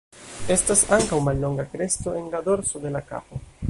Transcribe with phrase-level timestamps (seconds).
[0.55, 3.47] Estas ankaŭ mallonga kresto en la dorso de la kapo.